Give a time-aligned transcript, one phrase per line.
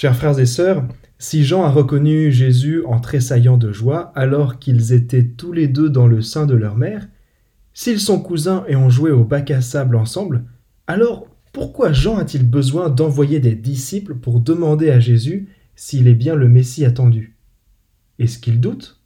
[0.00, 4.94] Chers frères et sœurs, si Jean a reconnu Jésus en tressaillant de joie alors qu'ils
[4.94, 7.06] étaient tous les deux dans le sein de leur mère,
[7.74, 10.44] s'ils sont cousins et ont joué au bac à sable ensemble,
[10.86, 16.34] alors pourquoi Jean a-t-il besoin d'envoyer des disciples pour demander à Jésus s'il est bien
[16.34, 17.36] le Messie attendu?
[18.18, 19.02] Est-ce qu'il doute?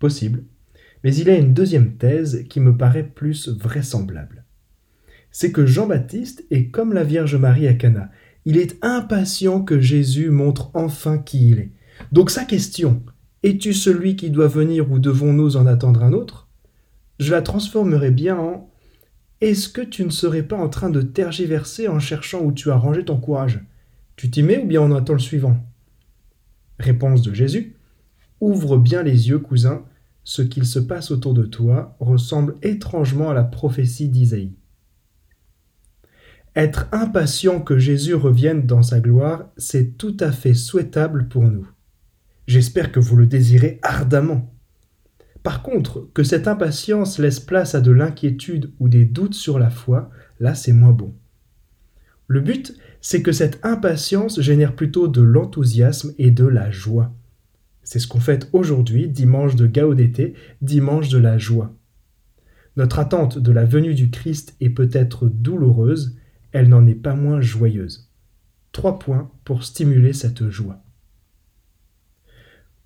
[0.00, 0.44] Possible.
[1.02, 4.44] Mais il y a une deuxième thèse qui me paraît plus vraisemblable.
[5.30, 8.10] C'est que Jean-Baptiste est comme la Vierge Marie à Cana.
[8.44, 11.72] Il est impatient que Jésus montre enfin qui il est.
[12.12, 13.02] Donc sa question
[13.42, 16.48] Es-tu celui qui doit venir ou devons-nous en attendre un autre?
[17.18, 18.70] Je la transformerai bien en
[19.40, 22.76] Est-ce que tu ne serais pas en train de tergiverser en cherchant où tu as
[22.76, 23.60] rangé ton courage?
[24.16, 25.56] Tu t'y mets ou bien on attend le suivant?
[26.78, 27.76] Réponse de Jésus
[28.40, 29.84] Ouvre bien les yeux, cousin,
[30.24, 34.52] ce qu'il se passe autour de toi ressemble étrangement à la prophétie d'Isaïe.
[36.56, 41.66] Être impatient que Jésus revienne dans sa gloire, c'est tout à fait souhaitable pour nous.
[42.46, 44.54] J'espère que vous le désirez ardemment.
[45.42, 49.70] Par contre, que cette impatience laisse place à de l'inquiétude ou des doutes sur la
[49.70, 51.14] foi, là c'est moins bon.
[52.28, 57.14] Le but, c'est que cette impatience génère plutôt de l'enthousiasme et de la joie.
[57.82, 61.74] C'est ce qu'on fait aujourd'hui, dimanche de Gaudété, dimanche de la joie.
[62.76, 66.16] Notre attente de la venue du Christ est peut-être douloureuse,
[66.54, 68.08] elle n'en est pas moins joyeuse.
[68.70, 70.80] Trois points pour stimuler cette joie.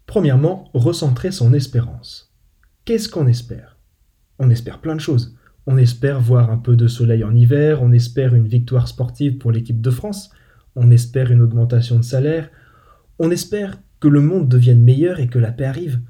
[0.07, 2.35] Premièrement, recentrer son espérance.
[2.87, 3.77] Qu'est-ce qu'on espère?
[4.39, 5.37] On espère plein de choses.
[5.67, 9.53] On espère voir un peu de soleil en hiver, on espère une victoire sportive pour
[9.53, 10.31] l'équipe de France,
[10.75, 12.49] on espère une augmentation de salaire,
[13.19, 16.01] on espère que le monde devienne meilleur et que la paix arrive.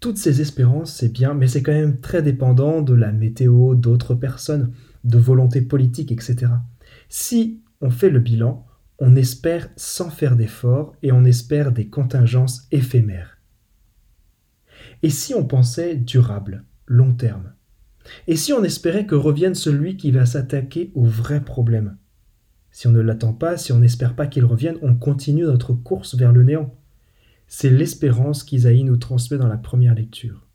[0.00, 4.14] Toutes ces espérances, c'est bien, mais c'est quand même très dépendant de la météo, d'autres
[4.14, 4.72] personnes,
[5.04, 6.46] de volonté politique, etc.
[7.08, 8.66] Si on fait le bilan,
[8.98, 13.38] on espère sans faire d'efforts et on espère des contingences éphémères.
[15.02, 17.52] Et si on pensait durable, long terme?
[18.26, 21.96] Et si on espérait que revienne celui qui va s'attaquer aux vrais problèmes
[22.70, 26.14] Si on ne l'attend pas, si on n'espère pas qu'il revienne, on continue notre course
[26.14, 26.74] vers le néant.
[27.46, 30.46] C'est l'espérance qu'Isaïe nous transmet dans la première lecture.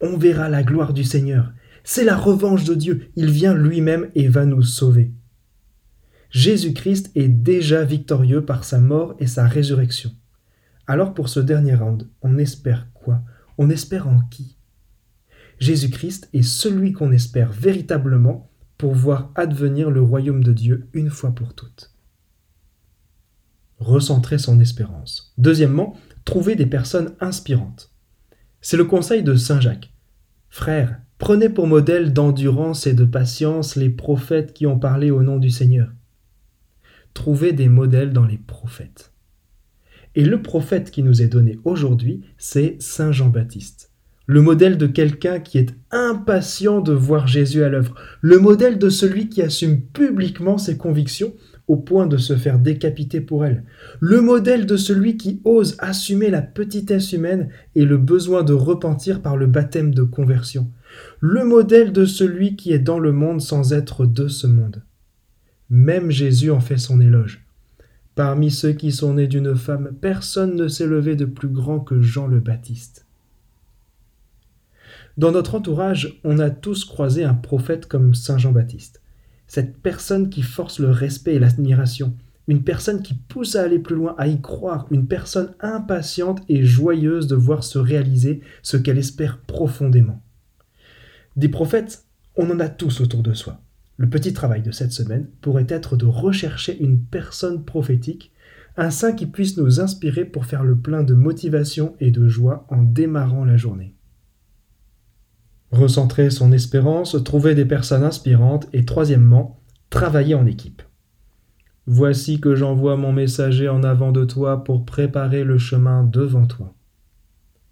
[0.00, 1.52] On verra la gloire du Seigneur.
[1.82, 3.08] C'est la revanche de Dieu.
[3.16, 5.12] Il vient lui-même et va nous sauver.
[6.34, 10.10] Jésus-Christ est déjà victorieux par sa mort et sa résurrection.
[10.88, 13.22] Alors pour ce dernier round, on espère quoi?
[13.56, 14.58] On espère en qui?
[15.60, 21.32] Jésus-Christ est celui qu'on espère véritablement pour voir advenir le royaume de Dieu une fois
[21.32, 21.92] pour toutes
[23.78, 25.32] recentrer son espérance.
[25.38, 25.94] Deuxièmement,
[26.24, 27.92] trouver des personnes inspirantes.
[28.60, 29.92] C'est le conseil de Saint Jacques.
[30.48, 35.36] Frères, prenez pour modèle d'endurance et de patience les prophètes qui ont parlé au nom
[35.36, 35.92] du Seigneur.
[37.14, 39.12] Trouvez des modèles dans les prophètes.
[40.14, 43.90] Et le prophète qui nous est donné aujourd'hui, c'est Saint Jean-Baptiste.
[44.26, 47.94] Le modèle de quelqu'un qui est impatient de voir Jésus à l'œuvre.
[48.20, 51.34] Le modèle de celui qui assume publiquement ses convictions
[51.66, 53.64] au point de se faire décapiter pour elle.
[54.00, 59.20] Le modèle de celui qui ose assumer la petitesse humaine et le besoin de repentir
[59.20, 60.70] par le baptême de conversion.
[61.20, 64.83] Le modèle de celui qui est dans le monde sans être de ce monde.
[65.74, 67.44] Même Jésus en fait son éloge.
[68.14, 72.00] Parmi ceux qui sont nés d'une femme, personne ne s'est levé de plus grand que
[72.00, 73.06] Jean le Baptiste.
[75.16, 79.00] Dans notre entourage, on a tous croisé un prophète comme Saint Jean-Baptiste
[79.46, 83.96] cette personne qui force le respect et l'admiration, une personne qui pousse à aller plus
[83.96, 88.98] loin, à y croire, une personne impatiente et joyeuse de voir se réaliser ce qu'elle
[88.98, 90.22] espère profondément.
[91.36, 92.04] Des prophètes,
[92.36, 93.60] on en a tous autour de soi.
[93.96, 98.32] Le petit travail de cette semaine pourrait être de rechercher une personne prophétique,
[98.76, 102.66] un saint qui puisse nous inspirer pour faire le plein de motivation et de joie
[102.70, 103.94] en démarrant la journée
[105.74, 109.60] recentrer son espérance, trouver des personnes inspirantes et troisièmement,
[109.90, 110.82] travailler en équipe.
[111.86, 116.74] Voici que j'envoie mon messager en avant de toi pour préparer le chemin devant toi.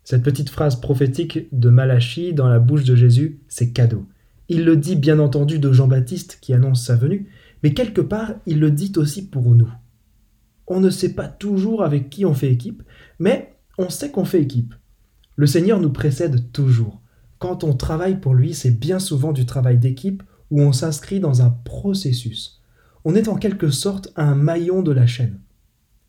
[0.05, 4.07] Cette petite phrase prophétique de Malachie dans la bouche de Jésus, c'est cadeau.
[4.55, 7.27] Il le dit bien entendu de Jean-Baptiste qui annonce sa venue,
[7.63, 9.73] mais quelque part il le dit aussi pour nous.
[10.67, 12.83] On ne sait pas toujours avec qui on fait équipe,
[13.19, 14.75] mais on sait qu'on fait équipe.
[15.37, 17.01] Le Seigneur nous précède toujours.
[17.39, 21.41] Quand on travaille pour lui, c'est bien souvent du travail d'équipe où on s'inscrit dans
[21.41, 22.61] un processus.
[23.07, 25.41] On est en quelque sorte un maillon de la chaîne.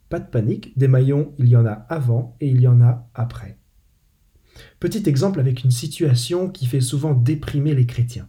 [0.09, 3.07] Pas de panique, des maillons, il y en a avant et il y en a
[3.13, 3.57] après.
[4.81, 8.27] Petit exemple avec une situation qui fait souvent déprimer les chrétiens.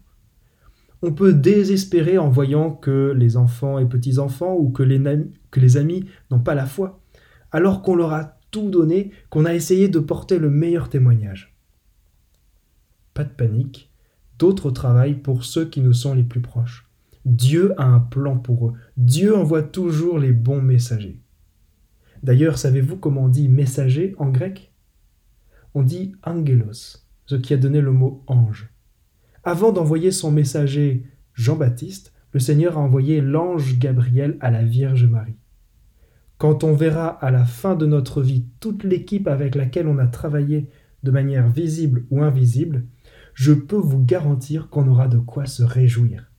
[1.02, 6.40] On peut désespérer en voyant que les enfants et petits-enfants ou que les, amis n'ont
[6.40, 7.00] pas la foi,
[7.52, 11.56] alors qu'on leur a tout donné, qu'on a essayé de porter le meilleur témoignage.
[13.12, 13.92] Pas de panique,
[14.38, 16.88] d'autres travaillent pour ceux qui nous sont les plus proches.
[17.24, 18.72] Dieu a un plan pour eux.
[18.96, 21.20] Dieu envoie toujours les bons messagers.
[22.22, 24.72] D'ailleurs, savez-vous comment on dit messager en grec?
[25.74, 28.73] On dit angelos, ce qui a donné le mot ange.
[29.44, 31.04] Avant d'envoyer son messager
[31.34, 35.36] Jean-Baptiste, le Seigneur a envoyé l'ange Gabriel à la Vierge Marie.
[36.38, 40.06] Quand on verra à la fin de notre vie toute l'équipe avec laquelle on a
[40.06, 40.70] travaillé
[41.02, 42.86] de manière visible ou invisible,
[43.34, 46.32] je peux vous garantir qu'on aura de quoi se réjouir.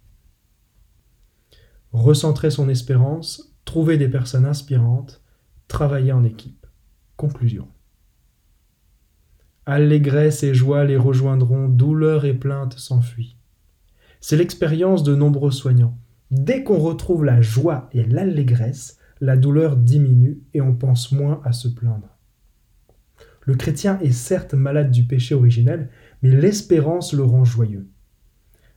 [1.92, 5.24] Recentrer son espérance, trouver des personnes inspirantes,
[5.68, 6.66] travailler en équipe.
[7.16, 7.68] Conclusion.
[9.68, 13.36] Allégresse et joie les rejoindront, douleur et plainte s'enfuient.
[14.22, 15.98] C'est l'expérience de nombreux soignants.
[16.30, 21.52] Dès qu'on retrouve la joie et l'allégresse, la douleur diminue et on pense moins à
[21.52, 22.16] se plaindre.
[23.42, 25.90] Le chrétien est certes malade du péché originel,
[26.22, 27.88] mais l'espérance le rend joyeux.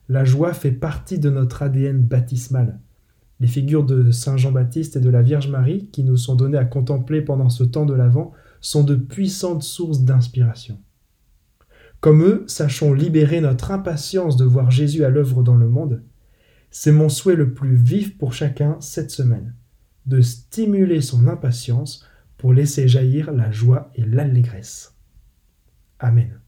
[0.08, 2.78] La joie fait partie de notre ADN baptismal.
[3.40, 6.64] Les figures de Saint Jean-Baptiste et de la Vierge Marie, qui nous sont données à
[6.64, 10.80] contempler pendant ce temps de l'Avent, sont de puissantes sources d'inspiration.
[12.00, 16.02] Comme eux, sachons libérer notre impatience de voir Jésus à l'œuvre dans le monde.
[16.70, 19.54] C'est mon souhait le plus vif pour chacun cette semaine,
[20.06, 22.06] de stimuler son impatience
[22.36, 24.94] pour laisser jaillir la joie et l'allégresse.
[25.98, 26.38] Amen.